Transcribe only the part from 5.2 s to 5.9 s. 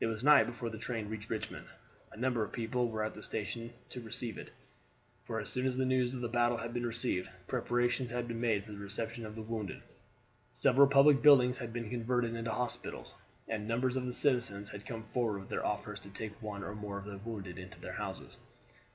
for as soon as the